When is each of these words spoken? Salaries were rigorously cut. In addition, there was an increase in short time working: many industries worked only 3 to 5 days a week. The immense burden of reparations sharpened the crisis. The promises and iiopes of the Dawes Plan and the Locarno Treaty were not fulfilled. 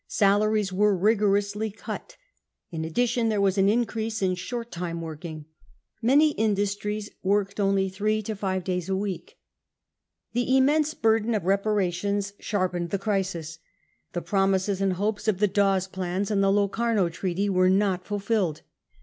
Salaries 0.07 0.73
were 0.73 0.97
rigorously 0.97 1.69
cut. 1.69 2.17
In 2.71 2.83
addition, 2.83 3.29
there 3.29 3.39
was 3.39 3.59
an 3.59 3.69
increase 3.69 4.23
in 4.23 4.33
short 4.33 4.71
time 4.71 4.99
working: 4.99 5.45
many 6.01 6.31
industries 6.31 7.11
worked 7.21 7.59
only 7.59 7.87
3 7.87 8.23
to 8.23 8.35
5 8.35 8.63
days 8.63 8.89
a 8.89 8.95
week. 8.95 9.37
The 10.33 10.57
immense 10.57 10.95
burden 10.95 11.35
of 11.35 11.45
reparations 11.45 12.33
sharpened 12.39 12.89
the 12.89 12.97
crisis. 12.97 13.59
The 14.13 14.23
promises 14.23 14.81
and 14.81 14.93
iiopes 14.93 15.27
of 15.27 15.37
the 15.37 15.47
Dawes 15.47 15.87
Plan 15.87 16.25
and 16.31 16.41
the 16.43 16.49
Locarno 16.51 17.07
Treaty 17.09 17.47
were 17.47 17.69
not 17.69 18.03
fulfilled. 18.03 18.63